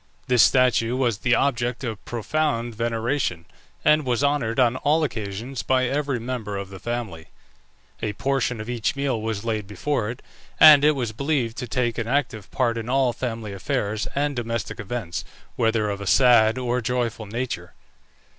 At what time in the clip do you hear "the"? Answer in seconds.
1.19-1.35, 6.71-6.79